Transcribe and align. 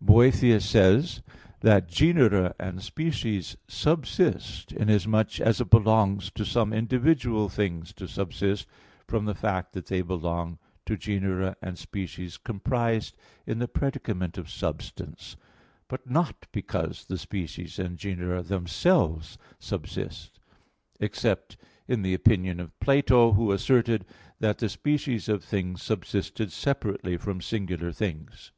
Boethius 0.22 0.68
says 0.68 1.22
that 1.60 1.86
genera 1.86 2.56
and 2.58 2.82
species 2.82 3.56
subsist, 3.68 4.72
inasmuch 4.72 5.38
as 5.40 5.60
it 5.60 5.70
belongs 5.70 6.28
to 6.32 6.44
some 6.44 6.72
individual 6.72 7.48
things 7.48 7.92
to 7.92 8.08
subsist, 8.08 8.66
from 9.06 9.26
the 9.26 9.34
fact 9.36 9.74
that 9.74 9.86
they 9.86 10.02
belong 10.02 10.58
to 10.86 10.96
genera 10.96 11.54
and 11.62 11.78
species 11.78 12.36
comprised 12.36 13.14
in 13.46 13.60
the 13.60 13.68
predicament 13.68 14.36
of 14.36 14.50
substance, 14.50 15.36
but 15.86 16.10
not 16.10 16.48
because 16.50 17.04
the 17.04 17.16
species 17.16 17.78
and 17.78 17.96
genera 17.96 18.42
themselves 18.42 19.38
subsist; 19.60 20.40
except 20.98 21.56
in 21.86 22.02
the 22.02 22.12
opinion 22.12 22.58
of 22.58 22.76
Plato, 22.80 23.34
who 23.34 23.52
asserted 23.52 24.04
that 24.40 24.58
the 24.58 24.68
species 24.68 25.28
of 25.28 25.44
things 25.44 25.80
subsisted 25.80 26.50
separately 26.50 27.16
from 27.16 27.40
singular 27.40 27.92
things. 27.92 28.50